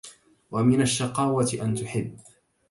[0.51, 2.17] ومن الشقاوة أن تحب